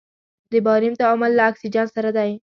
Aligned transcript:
د 0.51 0.53
باریم 0.65 0.93
تعامل 1.01 1.31
له 1.37 1.43
اکسیجن 1.51 1.87
سره 1.95 2.09
دی. 2.17 2.31